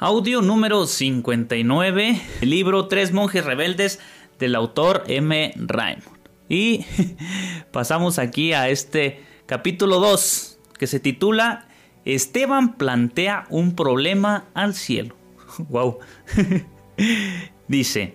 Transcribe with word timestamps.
Audio 0.00 0.42
número 0.42 0.86
59, 0.86 2.22
el 2.40 2.50
libro 2.50 2.86
Tres 2.86 3.10
monjes 3.10 3.44
rebeldes 3.44 3.98
del 4.38 4.54
autor 4.54 5.02
M. 5.08 5.52
Raymond. 5.56 6.18
Y 6.48 6.84
pasamos 7.72 8.20
aquí 8.20 8.52
a 8.52 8.68
este 8.68 9.24
capítulo 9.46 9.98
2 9.98 10.60
que 10.78 10.86
se 10.86 11.00
titula 11.00 11.66
Esteban 12.04 12.76
plantea 12.76 13.46
un 13.50 13.74
problema 13.74 14.44
al 14.54 14.74
cielo. 14.74 15.16
Wow. 15.68 15.98
Dice, 17.66 18.14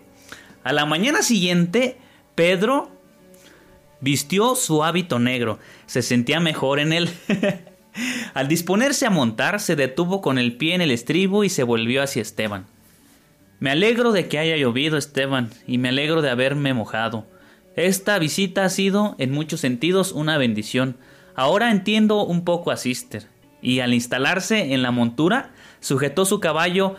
a 0.63 0.71
la 0.71 0.85
mañana 0.85 1.21
siguiente, 1.21 1.97
Pedro 2.33 2.91
vistió 3.99 4.55
su 4.55 4.85
hábito 4.85 5.19
negro. 5.19 5.59
Se 5.85 6.01
sentía 6.01 6.39
mejor 6.39 6.79
en 6.79 6.93
él. 6.93 7.09
Al 8.33 8.47
disponerse 8.47 9.05
a 9.05 9.09
montar, 9.09 9.59
se 9.59 9.75
detuvo 9.75 10.21
con 10.21 10.37
el 10.37 10.57
pie 10.57 10.75
en 10.75 10.81
el 10.81 10.91
estribo 10.91 11.43
y 11.43 11.49
se 11.49 11.63
volvió 11.63 12.01
hacia 12.01 12.21
Esteban. 12.21 12.65
Me 13.59 13.71
alegro 13.71 14.11
de 14.11 14.27
que 14.27 14.39
haya 14.39 14.57
llovido, 14.57 14.97
Esteban, 14.97 15.51
y 15.67 15.77
me 15.77 15.89
alegro 15.89 16.21
de 16.21 16.29
haberme 16.29 16.73
mojado. 16.73 17.25
Esta 17.75 18.19
visita 18.19 18.65
ha 18.65 18.69
sido, 18.69 19.15
en 19.19 19.31
muchos 19.31 19.61
sentidos, 19.61 20.11
una 20.11 20.37
bendición. 20.37 20.97
Ahora 21.35 21.71
entiendo 21.71 22.25
un 22.25 22.43
poco 22.43 22.71
a 22.71 22.77
Sister. 22.77 23.27
Y 23.61 23.79
al 23.79 23.93
instalarse 23.93 24.73
en 24.73 24.81
la 24.81 24.91
montura, 24.91 25.51
sujetó 25.79 26.25
su 26.25 26.39
caballo 26.39 26.95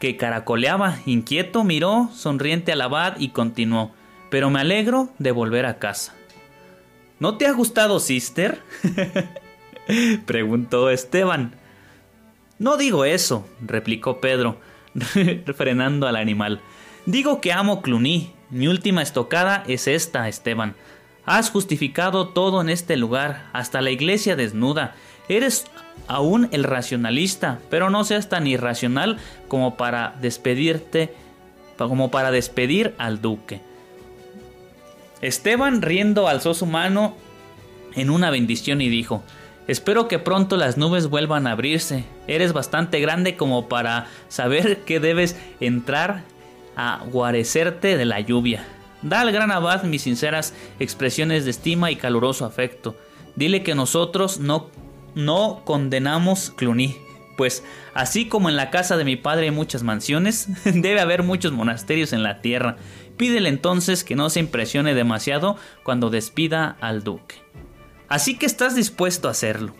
que 0.00 0.16
caracoleaba, 0.16 0.98
inquieto, 1.06 1.64
miró 1.64 2.10
sonriente 2.14 2.72
al 2.72 2.80
abad 2.80 3.16
y 3.18 3.28
continuó. 3.28 3.92
Pero 4.30 4.50
me 4.50 4.60
alegro 4.60 5.10
de 5.18 5.30
volver 5.30 5.66
a 5.66 5.78
casa. 5.78 6.14
¿No 7.20 7.36
te 7.36 7.46
ha 7.46 7.52
gustado, 7.52 8.00
Sister? 8.00 8.60
preguntó 10.26 10.90
Esteban. 10.90 11.54
No 12.58 12.76
digo 12.76 13.04
eso, 13.04 13.46
replicó 13.60 14.20
Pedro, 14.20 14.58
frenando 15.56 16.06
al 16.06 16.16
animal. 16.16 16.60
Digo 17.06 17.40
que 17.40 17.52
amo 17.52 17.82
Cluny. 17.82 18.32
Mi 18.50 18.66
última 18.66 19.02
estocada 19.02 19.62
es 19.66 19.86
esta, 19.86 20.28
Esteban. 20.28 20.74
Has 21.26 21.50
justificado 21.50 22.28
todo 22.28 22.62
en 22.62 22.70
este 22.70 22.96
lugar, 22.96 23.48
hasta 23.52 23.82
la 23.82 23.90
iglesia 23.90 24.36
desnuda. 24.36 24.94
Eres 25.28 25.66
aún 26.06 26.48
el 26.52 26.64
racionalista, 26.64 27.60
pero 27.68 27.90
no 27.90 28.04
seas 28.04 28.30
tan 28.30 28.46
irracional 28.46 29.18
como 29.46 29.76
para 29.76 30.14
despedirte, 30.22 31.12
como 31.76 32.10
para 32.10 32.30
despedir 32.30 32.94
al 32.96 33.20
duque. 33.20 33.60
Esteban 35.20 35.82
riendo 35.82 36.28
alzó 36.28 36.54
su 36.54 36.64
mano 36.64 37.14
en 37.94 38.08
una 38.08 38.30
bendición 38.30 38.80
y 38.80 38.88
dijo, 38.88 39.22
Espero 39.68 40.08
que 40.08 40.18
pronto 40.18 40.56
las 40.56 40.78
nubes 40.78 41.08
vuelvan 41.08 41.46
a 41.46 41.52
abrirse. 41.52 42.04
Eres 42.26 42.54
bastante 42.54 43.00
grande 43.00 43.36
como 43.36 43.68
para 43.68 44.06
saber 44.28 44.78
que 44.86 44.98
debes 44.98 45.36
entrar 45.60 46.24
a 46.74 47.04
guarecerte 47.12 47.98
de 47.98 48.04
la 48.06 48.20
lluvia. 48.20 48.66
Da 49.02 49.20
al 49.20 49.30
gran 49.30 49.52
abad 49.52 49.84
mis 49.84 50.02
sinceras 50.02 50.54
expresiones 50.80 51.44
de 51.44 51.50
estima 51.50 51.90
y 51.90 51.96
caluroso 51.96 52.46
afecto. 52.46 52.96
Dile 53.36 53.62
que 53.62 53.74
nosotros 53.74 54.40
no, 54.40 54.70
no 55.14 55.60
condenamos 55.66 56.50
Cluny, 56.50 56.96
pues 57.36 57.62
así 57.92 58.26
como 58.26 58.48
en 58.48 58.56
la 58.56 58.70
casa 58.70 58.96
de 58.96 59.04
mi 59.04 59.16
padre 59.16 59.44
hay 59.44 59.50
muchas 59.50 59.82
mansiones, 59.82 60.48
debe 60.64 61.00
haber 61.00 61.22
muchos 61.22 61.52
monasterios 61.52 62.14
en 62.14 62.22
la 62.22 62.40
tierra. 62.40 62.78
Pídele 63.18 63.50
entonces 63.50 64.02
que 64.02 64.16
no 64.16 64.30
se 64.30 64.40
impresione 64.40 64.94
demasiado 64.94 65.56
cuando 65.84 66.08
despida 66.08 66.76
al 66.80 67.04
duque. 67.04 67.36
Así 68.08 68.36
que 68.36 68.46
estás 68.46 68.74
dispuesto 68.74 69.28
a 69.28 69.32
hacerlo. 69.32 69.74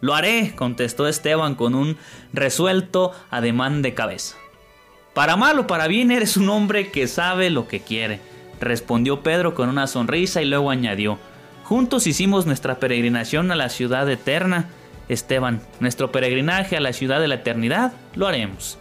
Lo 0.00 0.14
haré, 0.14 0.54
contestó 0.54 1.06
Esteban 1.06 1.54
con 1.54 1.74
un 1.74 1.96
resuelto 2.32 3.12
ademán 3.30 3.82
de 3.82 3.94
cabeza. 3.94 4.36
Para 5.14 5.36
mal 5.36 5.58
o 5.58 5.66
para 5.66 5.86
bien 5.86 6.10
eres 6.10 6.36
un 6.36 6.48
hombre 6.48 6.90
que 6.90 7.06
sabe 7.06 7.48
lo 7.50 7.68
que 7.68 7.80
quiere, 7.80 8.20
respondió 8.60 9.22
Pedro 9.22 9.54
con 9.54 9.68
una 9.68 9.86
sonrisa 9.86 10.42
y 10.42 10.46
luego 10.46 10.70
añadió, 10.70 11.18
Juntos 11.64 12.06
hicimos 12.06 12.44
nuestra 12.44 12.78
peregrinación 12.78 13.50
a 13.50 13.56
la 13.56 13.70
ciudad 13.70 14.08
eterna. 14.10 14.68
Esteban, 15.08 15.62
nuestro 15.80 16.12
peregrinaje 16.12 16.76
a 16.76 16.80
la 16.80 16.92
ciudad 16.92 17.20
de 17.20 17.28
la 17.28 17.36
eternidad 17.36 17.92
lo 18.14 18.26
haremos. 18.26 18.78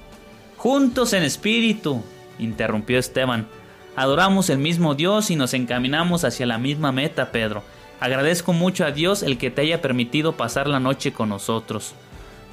Juntos 0.57 1.13
en 1.13 1.23
espíritu, 1.23 2.03
interrumpió 2.39 2.99
Esteban. 2.99 3.47
Adoramos 3.95 4.49
el 4.49 4.57
mismo 4.57 4.95
Dios 4.95 5.31
y 5.31 5.37
nos 5.37 5.53
encaminamos 5.53 6.25
hacia 6.25 6.45
la 6.45 6.57
misma 6.57 6.91
meta, 6.91 7.31
Pedro. 7.31 7.63
Agradezco 8.03 8.51
mucho 8.51 8.83
a 8.83 8.91
Dios 8.91 9.23
el 9.23 9.37
que 9.37 9.49
te 9.49 9.61
haya 9.61 9.81
permitido 9.81 10.33
pasar 10.33 10.67
la 10.67 10.81
noche 10.81 11.13
con 11.13 11.29
nosotros. 11.29 11.95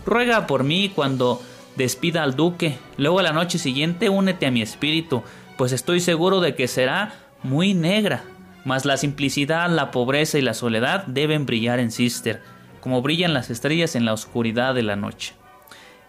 Ruega 0.07 0.47
por 0.47 0.63
mí 0.63 0.93
cuando 0.95 1.43
despida 1.75 2.23
al 2.23 2.37
duque. 2.37 2.79
Luego 2.97 3.19
a 3.19 3.25
la 3.25 3.33
noche 3.33 3.59
siguiente 3.59 4.09
únete 4.09 4.47
a 4.47 4.53
mi 4.53 4.63
espíritu, 4.63 5.25
pues 5.59 5.73
estoy 5.73 5.99
seguro 5.99 6.41
de 6.41 6.55
que 6.55 6.69
será 6.69 7.15
muy 7.43 7.75
negra. 7.75 8.23
Mas 8.65 8.85
la 8.85 8.97
simplicidad, 8.97 9.69
la 9.69 9.91
pobreza 9.91 10.39
y 10.39 10.43
la 10.43 10.55
soledad 10.55 11.05
deben 11.09 11.47
brillar 11.47 11.81
en 11.81 11.91
Sister, 11.91 12.41
como 12.81 13.03
brillan 13.03 13.35
las 13.35 13.51
estrellas 13.51 13.97
en 13.97 14.05
la 14.05 14.13
oscuridad 14.13 14.73
de 14.73 14.85
la 14.85 14.95
noche. 14.95 15.35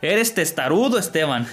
Eres 0.03 0.35
testarudo, 0.35 0.99
Esteban. 0.99 1.47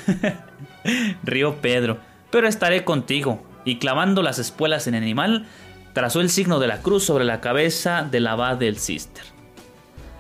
Río 1.23 1.63
Pedro. 1.63 1.97
Pero 2.31 2.49
estaré 2.49 2.85
contigo. 2.85 3.43
Y 3.65 3.79
clavando 3.79 4.23
las 4.23 4.39
espuelas 4.39 4.87
en 4.87 4.95
el 4.95 5.03
animal, 5.03 5.47
trazó 5.99 6.21
el 6.21 6.31
signo 6.31 6.61
de 6.61 6.69
la 6.69 6.81
cruz 6.81 7.03
sobre 7.03 7.25
la 7.25 7.41
cabeza 7.41 8.07
del 8.09 8.29
abad 8.29 8.57
del 8.57 8.79
Cister. 8.79 9.25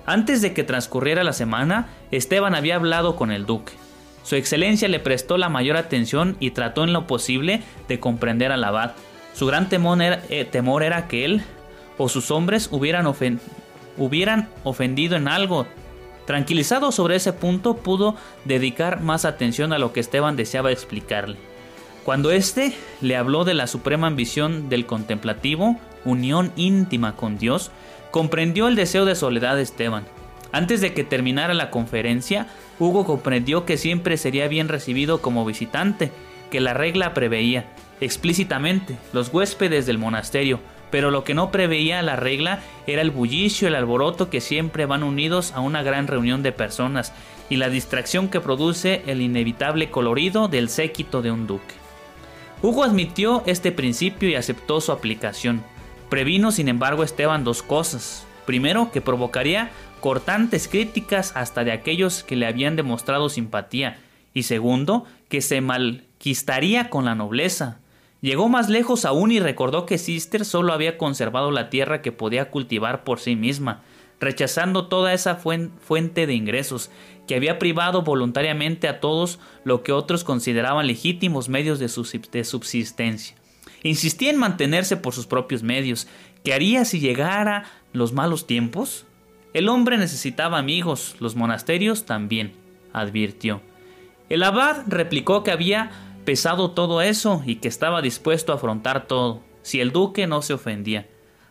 Antes 0.06 0.43
de 0.43 0.53
que 0.53 0.65
transcurriera 0.65 1.22
la 1.22 1.33
semana, 1.33 1.87
Esteban 2.11 2.56
había 2.56 2.75
hablado 2.75 3.15
con 3.15 3.31
el 3.31 3.47
duque. 3.47 3.75
Su 4.25 4.34
excelencia 4.34 4.89
le 4.89 4.99
prestó 4.99 5.39
la 5.39 5.49
mayor 5.49 5.77
atención 5.77 6.37
y 6.41 6.50
trató 6.50 6.83
en 6.83 6.93
lo 6.93 7.06
posible 7.06 7.62
de 7.87 8.00
comprender 8.00 8.50
al 8.50 8.65
abad. 8.65 8.94
Su 9.34 9.47
gran 9.47 9.69
temor 9.69 10.03
era, 10.03 10.25
eh, 10.28 11.05
que 11.09 11.25
él 11.25 11.43
o 11.97 12.09
sus 12.09 12.33
hombres 12.33 12.71
hubieran 12.72 13.06
ofendido 14.65 15.16
en 15.16 15.28
algo. 15.28 15.69
Tranquilizado 16.27 16.91
sobre 16.91 17.15
ese 17.15 17.33
punto, 17.33 17.77
pudo 17.77 18.16
dedicar 18.45 19.00
más 19.00 19.25
atención 19.25 19.72
a 19.72 19.78
lo 19.78 19.93
que 19.93 20.00
Esteban 20.00 20.34
deseaba 20.34 20.72
explicarle. 20.72 21.37
Cuando 22.08 22.30
éste 22.30 22.72
le 23.02 23.16
habló 23.16 23.44
de 23.44 23.52
la 23.52 23.66
suprema 23.66 24.06
ambición 24.06 24.70
del 24.70 24.86
contemplativo, 24.86 25.76
unión 26.06 26.52
íntima 26.56 27.14
con 27.16 27.36
Dios, 27.36 27.70
comprendió 28.10 28.66
el 28.66 28.76
deseo 28.76 29.04
de 29.04 29.14
soledad 29.14 29.56
de 29.56 29.62
Esteban. 29.62 30.06
Antes 30.50 30.80
de 30.80 30.94
que 30.94 31.04
terminara 31.04 31.52
la 31.52 31.70
conferencia, 31.70 32.47
Hugo 32.78 33.04
comprendió 33.04 33.66
que 33.66 33.76
siempre 33.76 34.16
sería 34.16 34.48
bien 34.48 34.68
recibido 34.68 35.20
como 35.20 35.44
visitante, 35.44 36.10
que 36.50 36.62
la 36.62 36.72
regla 36.72 37.12
preveía 37.12 37.66
explícitamente 38.00 38.97
los 39.12 39.28
huéspedes 39.28 39.84
del 39.84 39.98
monasterio, 39.98 40.60
pero 40.91 41.10
lo 41.10 41.24
que 41.24 41.34
no 41.34 41.50
preveía 41.50 42.00
la 42.00 42.16
regla 42.16 42.60
era 42.86 43.02
el 43.02 43.10
bullicio, 43.10 43.68
el 43.68 43.74
alboroto 43.74 44.30
que 44.30 44.41
siempre 44.41 44.86
van 44.86 45.02
unidos 45.02 45.52
a 45.52 45.60
una 45.60 45.82
gran 45.82 46.06
reunión 46.06 46.42
de 46.42 46.52
personas 46.52 47.12
y 47.50 47.56
la 47.56 47.68
distracción 47.68 48.28
que 48.28 48.41
produce 48.41 49.03
el 49.06 49.21
inevitable 49.21 49.91
colorido 49.91 50.48
del 50.48 50.71
séquito 50.71 51.21
de 51.21 51.33
un 51.33 51.47
duque. 51.47 51.87
Hugo 52.60 52.83
admitió 52.83 53.45
este 53.47 53.71
principio 53.71 54.28
y 54.28 54.34
aceptó 54.34 54.81
su 54.81 54.91
aplicación. 54.91 55.63
Previno, 56.09 56.51
sin 56.51 56.69
embargo, 56.69 57.05
Esteban 57.05 57.45
dos 57.45 57.63
cosas. 57.63 58.27
Primero, 58.47 58.91
que 58.91 59.01
provocaría 59.01 59.71
cortantes 60.01 60.66
críticas 60.66 61.33
hasta 61.37 61.63
de 61.63 61.71
aquellos 61.71 62.25
que 62.25 62.34
le 62.34 62.47
habían 62.47 62.75
demostrado 62.75 63.28
simpatía. 63.28 63.99
Y 64.34 64.43
segundo, 64.43 65.05
que 65.28 65.41
se 65.41 65.60
malquistaría 65.60 66.91
con 66.91 67.05
la 67.05 67.15
nobleza. 67.15 67.78
Llegó 68.21 68.49
más 68.49 68.69
lejos 68.69 69.05
aún 69.05 69.31
y 69.31 69.39
recordó 69.39 69.87
que 69.87 69.99
Sister 69.99 70.45
solo 70.45 70.72
había 70.72 70.99
conservado 70.99 71.53
la 71.53 71.71
tierra 71.71 72.03
que 72.03 72.10
podía 72.10 72.51
cultivar 72.51 73.05
por 73.05 73.21
sí 73.21 73.37
misma, 73.37 73.83
rechazando 74.20 74.88
toda 74.88 75.12
esa 75.12 75.36
fuente 75.36 76.26
de 76.26 76.34
ingresos, 76.34 76.91
que 77.26 77.36
había 77.36 77.59
privado 77.59 78.03
voluntariamente 78.03 78.88
a 78.88 79.00
todos 79.00 79.38
lo 79.65 79.82
que 79.82 79.92
otros 79.92 80.24
consideraban 80.24 80.86
legítimos 80.86 81.48
medios 81.48 81.78
de 81.78 81.88
subsistencia. 81.88 83.36
Insistía 83.82 84.30
en 84.30 84.38
mantenerse 84.38 84.97
por 84.97 85.15
sus 85.15 85.26
propios 85.26 85.62
medios. 85.62 86.09
¿Qué 86.42 86.53
haría 86.53 86.84
si 86.84 87.00
llegara 87.00 87.65
los 87.92 88.12
malos 88.12 88.47
tiempos? 88.47 89.04
El 89.54 89.68
hombre 89.68 89.98
necesitaba 89.98 90.59
amigos, 90.59 91.16
los 91.21 91.36
monasterios 91.36 92.04
también, 92.04 92.54
advirtió. 92.92 93.60
El 94.28 94.42
abad 94.42 94.82
replicó 94.86 95.42
que 95.42 95.53
había 95.53 95.91
pesado 96.24 96.72
todo 96.72 97.00
eso 97.00 97.42
y 97.47 97.56
que 97.56 97.68
estaba 97.68 98.03
dispuesto 98.03 98.53
a 98.53 98.56
afrontar 98.56 99.06
todo, 99.06 99.42
si 99.62 99.80
el 99.80 99.92
duque 99.92 100.26
no 100.26 100.42
se 100.42 100.54
ofendía. 100.54 101.09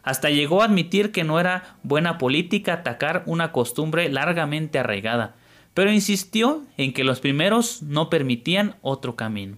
Hasta 0.07 0.29
llegó 0.29 0.61
a 0.61 0.65
admitir 0.67 1.11
que 1.11 1.25
no 1.25 1.37
era 1.37 1.75
buena 1.83 2.17
política 2.17 2.71
atacar 2.71 3.23
una 3.25 3.51
costumbre 3.51 4.07
largamente 4.07 4.79
arraigada, 4.79 5.35
pero 5.73 5.91
insistió 5.91 6.63
en 6.77 6.93
que 6.93 7.03
los 7.03 7.19
primeros 7.19 7.83
no 7.83 8.09
permitían 8.09 8.75
otro 8.81 9.17
camino. 9.17 9.57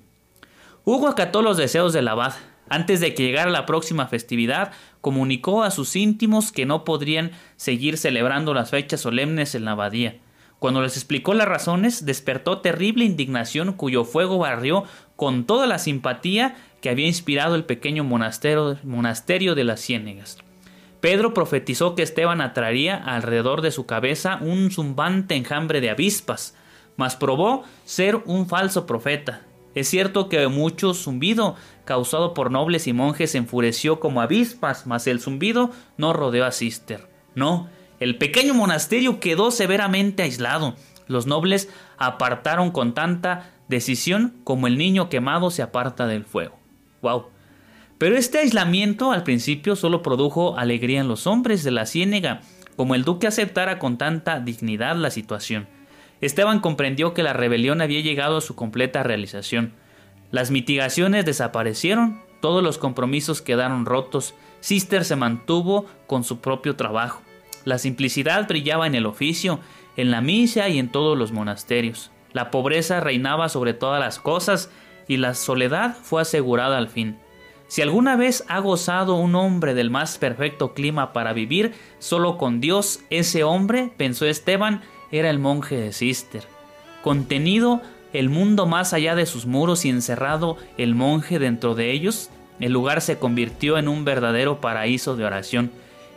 Hugo 0.86 1.08
acató 1.08 1.44
los 1.44 1.58
deseos 1.58 1.94
del 1.94 2.08
abad. 2.08 2.34
Antes 2.68 3.00
de 3.00 3.14
que 3.14 3.22
llegara 3.22 3.52
la 3.52 3.68
próxima 3.68 4.08
festividad, 4.08 4.72
comunicó 5.02 5.62
a 5.62 5.70
sus 5.70 5.96
íntimos 5.96 6.52
que 6.52 6.66
no 6.66 6.84
podrían 6.84 7.30
seguir 7.56 8.00
celebrando 8.00 8.56
las 8.56 8.72
fechas 8.72 9.02
solemnes 9.02 9.54
en 9.54 9.66
la 9.66 9.74
abadía. 9.74 10.18
Cuando 10.58 10.82
les 10.82 10.98
explicó 10.98 11.36
las 11.36 11.48
razones, 11.48 12.08
despertó 12.08 12.58
terrible 12.58 13.06
indignación 13.06 13.74
cuyo 13.74 14.04
fuego 14.04 14.40
barrió 14.40 14.84
con 15.16 15.46
toda 15.46 15.68
la 15.68 15.78
simpatía 15.78 16.56
que 16.82 16.90
había 16.90 17.08
inspirado 17.08 17.56
el 17.56 17.66
pequeño 17.66 18.04
monasterio, 18.04 19.56
de 19.56 19.64
las 19.64 19.82
Ciénegas. 19.82 20.38
Pedro 21.02 21.34
profetizó 21.34 21.96
que 21.96 22.04
Esteban 22.04 22.42
atraería 22.42 22.96
alrededor 22.96 23.62
de 23.62 23.72
su 23.72 23.86
cabeza 23.86 24.38
un 24.42 24.70
zumbante 24.72 25.36
enjambre 25.36 25.82
de 25.82 25.90
avispas, 25.90 26.56
mas 26.98 27.16
probó 27.16 27.64
ser 27.86 28.18
un 28.26 28.48
falso 28.48 28.86
profeta. 28.86 29.42
Es 29.76 29.88
cierto 29.88 30.28
que 30.28 30.48
mucho 30.48 30.94
zumbido 30.94 31.56
causado 31.86 32.34
por 32.34 32.52
nobles 32.52 32.88
y 32.88 32.94
monjes 32.94 33.36
enfureció 33.36 34.00
como 34.00 34.22
avispas, 34.22 34.86
mas 34.86 35.08
el 35.08 35.22
zumbido 35.22 35.72
no 35.98 36.12
rodeó 36.12 36.46
a 36.46 36.52
Cister. 36.52 37.08
No, 37.36 37.70
el 38.00 38.18
pequeño 38.18 38.54
monasterio 38.54 39.20
quedó 39.20 39.52
severamente 39.52 40.24
aislado. 40.24 40.76
Los 41.08 41.28
nobles 41.28 41.70
apartaron 41.98 42.72
con 42.72 42.94
tanta 42.94 43.52
decisión 43.70 44.36
como 44.44 44.68
el 44.68 44.78
niño 44.78 45.10
quemado 45.10 45.52
se 45.52 45.62
aparta 45.62 46.08
del 46.08 46.26
fuego. 46.26 46.59
Wow. 47.02 47.28
Pero 47.98 48.16
este 48.16 48.40
aislamiento 48.40 49.12
al 49.12 49.24
principio 49.24 49.76
solo 49.76 50.02
produjo 50.02 50.58
alegría 50.58 51.02
en 51.02 51.08
los 51.08 51.28
hombres 51.28 51.64
de 51.64 51.72
la 51.72 51.86
ciénega, 51.86 52.42
como 52.76 52.96
el 52.96 53.04
duque 53.04 53.28
aceptara 53.28 53.78
con 53.78 53.98
tanta 53.98 54.40
dignidad 54.40 54.96
la 54.96 55.12
situación. 55.12 55.68
Esteban 56.22 56.60
comprendió 56.60 57.14
que 57.14 57.24
la 57.24 57.34
rebelión 57.34 57.82
había 57.82 58.02
llegado 58.02 58.38
a 58.38 58.42
su 58.42 58.56
completa 58.56 59.04
realización. 59.04 59.74
Las 60.32 60.52
mitigaciones 60.52 61.26
desaparecieron, 61.26 62.22
todos 62.42 62.64
los 62.64 62.78
compromisos 62.78 63.42
quedaron 63.42 63.86
rotos, 63.86 64.34
Sister 64.62 65.04
se 65.04 65.16
mantuvo 65.16 65.86
con 66.08 66.24
su 66.24 66.40
propio 66.40 66.76
trabajo. 66.76 67.22
La 67.66 67.78
simplicidad 67.78 68.48
brillaba 68.48 68.88
en 68.88 68.96
el 68.96 69.06
oficio, 69.06 69.60
en 69.98 70.12
la 70.12 70.22
misa 70.22 70.70
y 70.70 70.80
en 70.80 70.90
todos 70.90 71.18
los 71.18 71.32
monasterios. 71.32 72.12
La 72.32 72.52
pobreza 72.52 73.00
reinaba 73.00 73.50
sobre 73.50 73.74
todas 73.74 74.00
las 74.00 74.20
cosas 74.20 74.70
y 75.10 75.18
la 75.18 75.34
soledad 75.34 75.98
fue 76.02 76.22
asegurada 76.22 76.78
al 76.78 76.88
fin. 76.88 77.18
Si 77.68 77.82
alguna 77.82 78.16
vez 78.16 78.46
ha 78.48 78.60
gozado 78.60 79.16
un 79.16 79.36
hombre 79.36 79.74
del 79.74 79.90
más 79.90 80.18
perfecto 80.18 80.74
clima 80.74 81.12
para 81.12 81.34
vivir 81.34 81.74
solo 81.98 82.38
con 82.38 82.62
Dios, 82.62 83.02
ese 83.10 83.44
hombre, 83.44 83.92
pensó 83.98 84.26
Esteban, 84.26 84.82
era 85.12 85.30
el 85.30 85.40
monje 85.40 85.76
de 85.76 85.92
Cister. 85.92 86.44
Contenido 87.04 87.82
el 88.14 88.30
mundo 88.30 88.66
más 88.66 88.94
allá 88.94 89.16
de 89.16 89.26
sus 89.26 89.46
muros 89.46 89.84
y 89.84 89.90
encerrado 89.90 90.58
el 90.78 90.96
monje 90.96 91.40
dentro 91.40 91.76
de 91.76 91.92
ellos, 91.92 92.30
el 92.60 92.72
lugar 92.72 93.02
se 93.02 93.18
convirtió 93.18 93.78
en 93.78 93.88
un 93.88 94.06
verdadero 94.06 94.62
paraíso 94.62 95.16
de 95.16 95.26
oración 95.26 95.72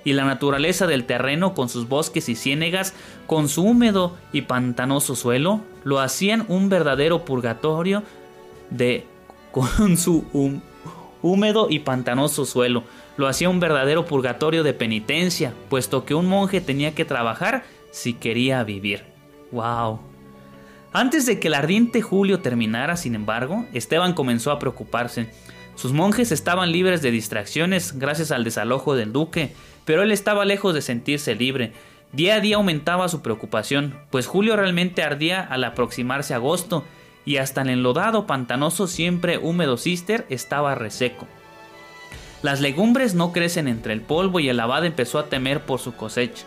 y 0.04 0.14
la 0.14 0.24
naturaleza 0.24 0.86
del 0.86 1.04
terreno 1.04 1.54
con 1.54 1.68
sus 1.68 1.88
bosques 1.88 2.28
y 2.28 2.34
ciénegas, 2.34 2.94
con 3.26 3.48
su 3.48 3.62
húmedo 3.62 4.16
y 4.32 4.42
pantanoso 4.42 5.14
suelo, 5.16 5.60
lo 5.84 6.00
hacían 6.00 6.44
un 6.48 6.68
verdadero 6.68 7.24
purgatorio 7.24 8.02
de 8.76 9.06
con 9.50 9.96
su 9.96 10.24
húmedo 11.22 11.68
y 11.70 11.80
pantanoso 11.80 12.44
suelo, 12.44 12.84
lo 13.16 13.28
hacía 13.28 13.48
un 13.48 13.60
verdadero 13.60 14.06
purgatorio 14.06 14.62
de 14.62 14.74
penitencia, 14.74 15.54
puesto 15.68 16.04
que 16.04 16.14
un 16.14 16.26
monje 16.26 16.60
tenía 16.60 16.94
que 16.94 17.04
trabajar 17.04 17.64
si 17.90 18.14
quería 18.14 18.64
vivir. 18.64 19.04
Wow. 19.52 20.00
Antes 20.92 21.26
de 21.26 21.38
que 21.38 21.48
el 21.48 21.54
ardiente 21.54 22.02
julio 22.02 22.40
terminara, 22.40 22.96
sin 22.96 23.14
embargo, 23.14 23.66
Esteban 23.72 24.14
comenzó 24.14 24.50
a 24.50 24.58
preocuparse. 24.58 25.30
Sus 25.74 25.92
monjes 25.92 26.32
estaban 26.32 26.70
libres 26.70 27.00
de 27.00 27.10
distracciones 27.10 27.98
gracias 27.98 28.30
al 28.30 28.44
desalojo 28.44 28.94
del 28.94 29.12
duque, 29.12 29.54
pero 29.84 30.02
él 30.02 30.12
estaba 30.12 30.44
lejos 30.44 30.74
de 30.74 30.82
sentirse 30.82 31.34
libre. 31.34 31.72
Día 32.12 32.36
a 32.36 32.40
día 32.40 32.56
aumentaba 32.56 33.08
su 33.08 33.22
preocupación, 33.22 33.94
pues 34.10 34.26
julio 34.26 34.54
realmente 34.54 35.02
ardía 35.02 35.40
al 35.40 35.64
aproximarse 35.64 36.34
agosto, 36.34 36.84
y 37.24 37.36
hasta 37.36 37.62
el 37.62 37.70
enlodado 37.70 38.26
pantanoso 38.26 38.86
siempre 38.86 39.38
húmedo 39.38 39.76
cister 39.76 40.26
estaba 40.28 40.74
reseco. 40.74 41.26
Las 42.42 42.60
legumbres 42.60 43.14
no 43.14 43.32
crecen 43.32 43.68
entre 43.68 43.92
el 43.92 44.00
polvo 44.00 44.40
y 44.40 44.48
el 44.48 44.58
abad 44.58 44.84
empezó 44.84 45.18
a 45.18 45.26
temer 45.26 45.60
por 45.60 45.78
su 45.78 45.94
cosecha. 45.94 46.44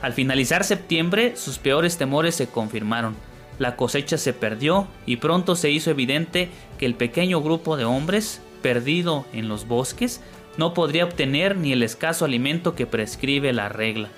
Al 0.00 0.12
finalizar 0.12 0.64
septiembre, 0.64 1.36
sus 1.36 1.58
peores 1.58 1.96
temores 1.96 2.36
se 2.36 2.46
confirmaron. 2.48 3.16
La 3.58 3.76
cosecha 3.76 4.18
se 4.18 4.32
perdió 4.32 4.86
y 5.04 5.16
pronto 5.16 5.56
se 5.56 5.70
hizo 5.70 5.90
evidente 5.90 6.48
que 6.78 6.86
el 6.86 6.94
pequeño 6.94 7.40
grupo 7.42 7.76
de 7.76 7.84
hombres, 7.84 8.40
perdido 8.62 9.24
en 9.32 9.48
los 9.48 9.66
bosques, 9.66 10.20
no 10.56 10.74
podría 10.74 11.04
obtener 11.04 11.56
ni 11.56 11.72
el 11.72 11.82
escaso 11.82 12.24
alimento 12.24 12.74
que 12.74 12.86
prescribe 12.86 13.52
la 13.52 13.68
regla 13.68 14.08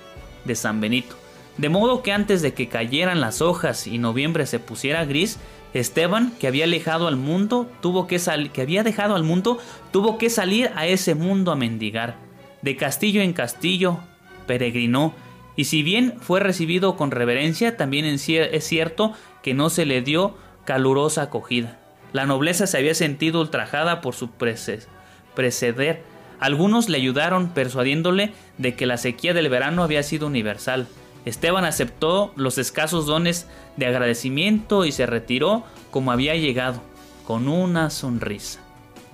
de 0.45 0.55
San 0.55 0.81
Benito. 0.81 1.15
De 1.57 1.69
modo 1.69 2.03
que 2.03 2.11
antes 2.11 2.41
de 2.41 2.53
que 2.53 2.67
cayeran 2.67 3.21
las 3.21 3.41
hojas 3.41 3.87
y 3.87 3.97
noviembre 3.97 4.45
se 4.45 4.59
pusiera 4.59 5.05
gris, 5.05 5.39
Esteban, 5.79 6.31
que 6.39 6.47
había 6.47 6.63
alejado 6.63 7.07
al 7.07 7.15
mundo, 7.17 7.69
tuvo 7.81 8.07
que 8.07 8.19
que 8.53 8.61
había 8.61 8.83
dejado 8.83 9.15
al 9.15 9.23
mundo, 9.23 9.59
tuvo 9.91 10.17
que 10.17 10.29
salir 10.29 10.71
a 10.75 10.87
ese 10.87 11.15
mundo 11.15 11.51
a 11.51 11.55
mendigar. 11.55 12.15
De 12.61 12.75
castillo 12.75 13.21
en 13.21 13.33
castillo 13.33 13.99
peregrinó, 14.47 15.13
y 15.55 15.65
si 15.65 15.83
bien 15.83 16.15
fue 16.19 16.39
recibido 16.39 16.95
con 16.95 17.11
reverencia, 17.11 17.77
también 17.77 18.05
es 18.05 18.63
cierto 18.63 19.13
que 19.43 19.53
no 19.53 19.69
se 19.69 19.85
le 19.85 20.01
dio 20.01 20.35
calurosa 20.65 21.23
acogida. 21.23 21.79
La 22.13 22.25
nobleza 22.25 22.67
se 22.67 22.77
había 22.77 22.95
sentido 22.95 23.41
ultrajada 23.41 24.01
por 24.01 24.15
su 24.15 24.29
preceder 24.31 26.03
algunos 26.39 26.89
le 26.89 26.97
ayudaron 26.97 27.49
persuadiéndole 27.49 28.33
de 28.57 28.75
que 28.75 28.85
la 28.85 28.97
sequía 28.97 29.33
del 29.33 29.49
verano 29.49 29.83
había 29.83 30.03
sido 30.03 30.27
universal. 30.27 30.87
Esteban 31.25 31.65
aceptó 31.65 32.31
los 32.35 32.57
escasos 32.59 33.07
dones 33.07 33.47
de 33.77 33.87
agradecimiento 33.87 34.85
y 34.85 34.91
se 34.91 35.07
retiró 35.07 35.63
como 35.91 36.11
había 36.11 36.35
llegado, 36.35 36.81
con 37.25 37.47
una 37.47 37.89
sonrisa. 37.89 38.59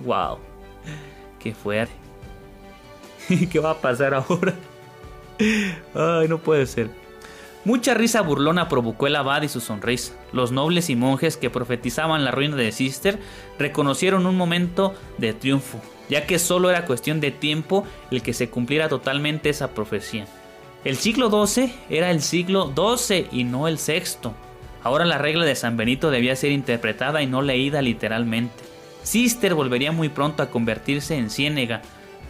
¡Wow! 0.00 0.38
¡Qué 1.38 1.54
fuerte! 1.54 1.94
¿Qué 3.50 3.58
va 3.58 3.70
a 3.70 3.80
pasar 3.80 4.14
ahora? 4.14 4.54
Ay, 5.94 6.28
no 6.28 6.38
puede 6.38 6.66
ser. 6.66 6.90
Mucha 7.64 7.94
risa 7.94 8.22
burlona 8.22 8.68
provocó 8.68 9.06
el 9.06 9.16
abad 9.16 9.42
y 9.42 9.48
su 9.48 9.60
sonrisa. 9.60 10.14
Los 10.32 10.50
nobles 10.50 10.90
y 10.90 10.96
monjes 10.96 11.36
que 11.36 11.48
profetizaban 11.48 12.24
la 12.24 12.32
ruina 12.32 12.56
de 12.56 12.72
Sister 12.72 13.20
reconocieron 13.58 14.26
un 14.26 14.36
momento 14.36 14.94
de 15.18 15.32
triunfo, 15.32 15.80
ya 16.10 16.26
que 16.26 16.40
solo 16.40 16.70
era 16.70 16.84
cuestión 16.84 17.20
de 17.20 17.30
tiempo 17.30 17.86
el 18.10 18.22
que 18.22 18.34
se 18.34 18.50
cumpliera 18.50 18.88
totalmente 18.88 19.48
esa 19.48 19.74
profecía. 19.74 20.26
El 20.84 20.96
siglo 20.96 21.30
XII 21.46 21.72
era 21.90 22.10
el 22.10 22.22
siglo 22.22 22.72
XII 22.74 23.28
y 23.30 23.44
no 23.44 23.68
el 23.68 23.78
sexto. 23.78 24.34
Ahora 24.82 25.04
la 25.04 25.18
regla 25.18 25.44
de 25.44 25.54
San 25.54 25.76
Benito 25.76 26.10
debía 26.10 26.34
ser 26.34 26.50
interpretada 26.50 27.22
y 27.22 27.26
no 27.26 27.40
leída 27.40 27.82
literalmente. 27.82 28.64
Sister 29.04 29.54
volvería 29.54 29.92
muy 29.92 30.08
pronto 30.08 30.42
a 30.42 30.50
convertirse 30.50 31.16
en 31.16 31.30
ciénega. 31.30 31.82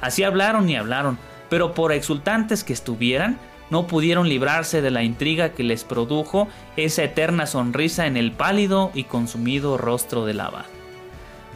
Así 0.02 0.22
hablaron 0.22 0.68
y 0.68 0.76
hablaron, 0.76 1.18
pero 1.48 1.72
por 1.72 1.92
exultantes 1.92 2.62
que 2.62 2.74
estuvieran, 2.74 3.38
no 3.70 3.86
pudieron 3.86 4.28
librarse 4.28 4.82
de 4.82 4.90
la 4.90 5.02
intriga 5.02 5.52
que 5.52 5.62
les 5.62 5.84
produjo 5.84 6.46
esa 6.76 7.04
eterna 7.04 7.46
sonrisa 7.46 8.06
en 8.06 8.18
el 8.18 8.32
pálido 8.32 8.90
y 8.92 9.04
consumido 9.04 9.78
rostro 9.78 10.26
del 10.26 10.40
abad. 10.40 10.66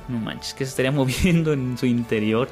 No 0.09 0.19
manches, 0.19 0.55
que 0.55 0.65
se 0.65 0.71
estaría 0.71 0.93
moviendo 0.93 1.53
en 1.53 1.77
su 1.77 1.85
interior. 1.85 2.49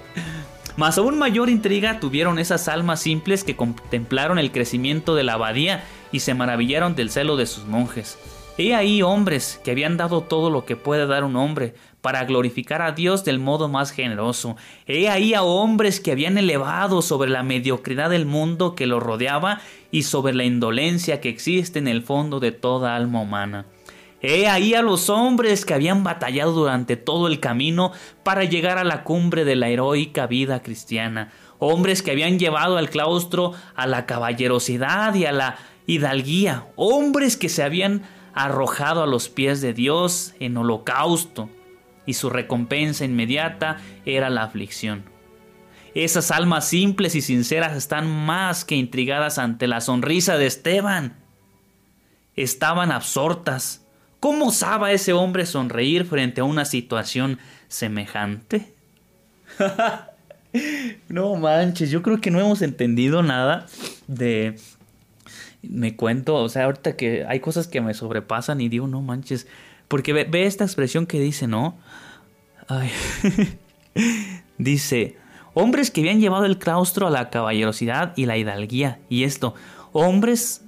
Más 0.77 0.99
aún 0.99 1.19
mayor 1.19 1.51
intriga 1.51 2.01
tuvieron 2.01 2.41
esas 2.41 2.67
almas 2.67 3.01
simples 3.01 3.45
que 3.45 3.55
contemplaron 3.55 4.41
el 4.41 4.51
crecimiento 4.51 5.15
de 5.15 5.23
la 5.23 5.35
abadía 5.35 5.85
y 6.11 6.21
se 6.21 6.35
maravillaron 6.35 6.97
del 6.97 7.11
celo 7.11 7.37
de 7.37 7.47
sus 7.47 7.65
monjes. 7.67 8.19
He 8.59 8.75
ahí 8.75 9.01
hombres 9.01 9.61
que 9.65 9.71
habían 9.71 9.97
dado 9.97 10.23
todo 10.23 10.51
lo 10.51 10.65
que 10.65 10.75
puede 10.75 11.07
dar 11.07 11.23
un 11.23 11.37
hombre 11.37 11.75
para 12.01 12.25
glorificar 12.25 12.83
a 12.83 12.93
Dios 12.93 13.25
del 13.25 13.39
modo 13.39 13.69
más 13.69 13.93
generoso. 13.93 14.57
He 14.87 15.09
ahí 15.09 15.35
a 15.35 15.43
hombres 15.43 16.01
que 16.01 16.13
habían 16.13 16.39
elevado 16.39 17.03
sobre 17.03 17.31
la 17.31 17.43
mediocridad 17.43 18.11
del 18.11 18.27
mundo 18.27 18.75
que 18.75 18.87
los 18.87 19.03
rodeaba 19.03 19.61
y 19.93 20.03
sobre 20.03 20.35
la 20.35 20.45
indolencia 20.45 21.21
que 21.21 21.29
existe 21.29 21.79
en 21.79 21.89
el 21.89 22.03
fondo 22.03 22.41
de 22.41 22.53
toda 22.53 22.97
alma 22.97 23.21
humana. 23.23 23.65
He 24.27 24.49
ahí 24.49 24.73
a 24.73 24.81
los 24.81 25.11
hombres 25.11 25.67
que 25.67 25.75
habían 25.75 26.03
batallado 26.03 26.53
durante 26.53 26.97
todo 26.97 27.27
el 27.27 27.41
camino 27.41 27.93
para 28.23 28.45
llegar 28.45 28.79
a 28.79 28.85
la 28.85 29.05
cumbre 29.05 29.45
de 29.45 29.55
la 29.55 29.69
heroica 29.69 30.27
vida 30.27 30.63
cristiana, 30.63 31.31
hombres 31.59 32.03
que 32.03 32.13
habían 32.13 32.39
llevado 32.39 32.79
al 32.79 32.89
claustro 32.89 33.53
a 33.77 33.87
la 33.87 34.07
caballerosidad 34.07 35.15
y 35.15 35.27
a 35.27 35.33
la 35.33 35.59
hidalguía, 35.87 36.69
hombres 36.75 37.37
que 37.37 37.51
se 37.51 37.63
habían 37.63 38.05
arrojado 38.33 39.03
a 39.03 39.07
los 39.07 39.29
pies 39.29 39.61
de 39.61 39.75
Dios 39.75 40.33
en 40.41 40.57
holocausto. 40.57 41.51
y 42.07 42.15
su 42.15 42.31
recompensa 42.31 43.05
inmediata 43.05 43.77
era 44.07 44.31
la 44.31 44.45
aflicción. 44.45 45.05
Esas 45.95 46.31
almas 46.31 46.67
simples 46.67 47.15
y 47.15 47.21
sinceras 47.21 47.77
están 47.77 48.11
más 48.11 48.65
que 48.65 48.75
intrigadas 48.75 49.37
ante 49.37 49.67
la 49.67 49.83
sonrisa 49.83 50.39
de 50.39 50.47
Esteban. 50.47 51.19
Estaban 52.37 52.91
absortas. 52.91 53.84
¿Cómo 54.25 54.47
osaba 54.47 54.91
ese 54.91 55.13
hombre 55.13 55.45
sonreír 55.45 56.07
frente 56.07 56.41
a 56.41 56.45
una 56.45 56.65
situación 56.65 57.39
semejante? 57.69 58.73
no 61.11 61.35
manches, 61.37 61.91
yo 61.91 62.01
creo 62.01 62.23
que 62.23 62.31
no 62.31 62.41
hemos 62.41 62.63
entendido 62.63 63.23
nada 63.23 63.67
de... 64.07 64.59
Me 65.61 65.95
cuento, 65.95 66.37
o 66.37 66.49
sea, 66.49 66.65
ahorita 66.65 66.97
que 66.97 67.27
hay 67.29 67.41
cosas 67.41 67.69
que 67.69 67.83
me 67.83 67.93
sobrepasan 67.93 68.63
y 68.63 68.71
digo, 68.71 68.87
no 68.87 69.03
manches, 69.03 69.47
porque 69.89 70.15
ve, 70.15 70.47
esta 70.47 70.65
expresión 70.65 71.05
que 71.05 71.21
dice, 71.21 71.47
¿no? 71.47 71.77
Dice, 74.57 75.19
hombres 75.53 75.91
que 75.91 76.01
habían 76.01 76.23
llevado 76.23 76.47
el 76.47 76.57
claustro 76.57 77.09
a 77.09 77.11
la 77.11 77.29
caballerosidad 77.29 78.15
y 78.17 78.25
la 78.25 78.39
hidalguía. 78.39 79.01
Y 79.11 79.25
esto, 79.25 79.55
hombres 79.93 80.63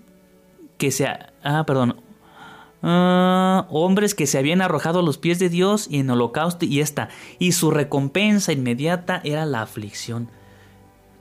que 0.76 0.90
se... 0.90 1.08
Ah, 1.42 1.64
perdón. 1.66 2.04
Ah, 2.88 3.66
hombres 3.68 4.14
que 4.14 4.28
se 4.28 4.38
habían 4.38 4.62
arrojado 4.62 5.00
a 5.00 5.02
los 5.02 5.18
pies 5.18 5.40
de 5.40 5.48
Dios 5.48 5.88
y 5.90 5.98
en 5.98 6.08
holocausto 6.08 6.66
y 6.66 6.80
esta. 6.80 7.08
Y 7.40 7.50
su 7.50 7.72
recompensa 7.72 8.52
inmediata 8.52 9.20
era 9.24 9.44
la 9.44 9.62
aflicción. 9.62 10.30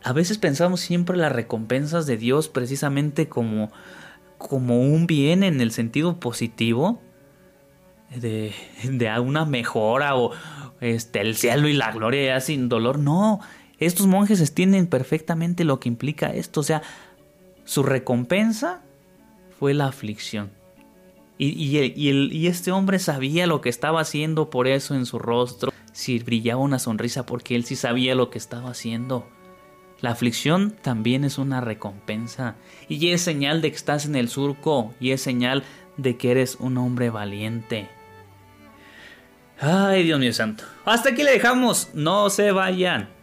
A 0.03 0.13
veces 0.13 0.38
pensamos 0.38 0.79
siempre 0.81 1.17
las 1.17 1.31
recompensas 1.31 2.05
de 2.05 2.17
Dios 2.17 2.50
precisamente 2.50 3.29
como, 3.29 3.72
como 4.38 4.79
un 4.79 5.07
bien 5.07 5.41
en 5.41 5.60
el 5.60 5.72
sentido 5.72 6.19
positivo 6.19 7.01
de, 8.15 8.53
de 8.84 9.19
una 9.19 9.45
mejora 9.45 10.15
o 10.15 10.34
este, 10.81 11.22
el 11.22 11.36
cielo 11.36 11.67
y 11.67 11.74
la 11.74 11.91
gloria 11.91 12.36
ya 12.36 12.41
sin 12.41 12.69
dolor. 12.69 13.00
No, 13.00 13.39
estos 13.79 14.05
monjes 14.05 14.39
entienden 14.39 14.86
perfectamente 14.86 15.63
lo 15.63 15.79
que 15.79 15.89
implica 15.89 16.31
esto. 16.31 16.60
O 16.60 16.63
sea, 16.63 16.84
su 17.63 17.81
recompensa 17.81 18.84
fue 19.57 19.74
la 19.74 19.88
aflicción. 19.88 20.51
Y, 21.38 22.48
este 22.48 22.72
hombre 22.72 23.00
sabía 23.00 23.46
lo 23.46 23.60
que 23.62 23.70
estaba 23.70 24.01
haciendo, 24.01 24.50
por 24.50 24.68
eso 24.68 24.96
en 24.96 25.06
su 25.06 25.20
rostro 25.20 25.74
si 25.92 26.20
brillaba 26.20 26.62
una 26.62 26.80
sonrisa, 26.80 27.25
porque 27.25 27.56
él 27.56 27.65
sí 27.65 27.75
sabía 27.75 28.15
lo 28.15 28.30
que 28.30 28.38
estaba 28.38 28.70
haciendo. 28.70 29.27
La 30.01 30.12
aflicción 30.12 30.75
también 30.82 31.24
es 31.24 31.38
una 31.38 31.62
recompensa 31.62 32.56
y 32.89 33.10
es 33.10 33.22
señal 33.22 33.62
de 33.62 33.72
que 33.72 33.77
estás 33.77 34.06
en 34.06 34.15
el 34.15 34.30
surco 34.30 34.94
y 35.00 35.12
es 35.12 35.22
señal 35.22 35.63
de 35.98 36.18
que 36.18 36.32
eres 36.32 36.58
un 36.60 36.77
hombre 36.77 37.10
valiente. 37.10 37.89
Ay, 39.60 40.04
Dios 40.04 40.20
mío 40.20 40.34
santo. 40.34 40.65
Hasta 40.84 41.10
aquí 41.10 41.24
le 41.24 41.32
dejamos. 41.32 41.89
No 41.94 42.30
se 42.30 42.51
vayan. 42.51 43.14